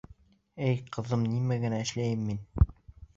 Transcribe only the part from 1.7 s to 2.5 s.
эшләйем мин?..